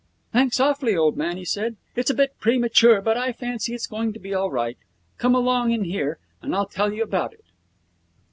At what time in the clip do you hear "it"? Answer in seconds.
7.33-7.45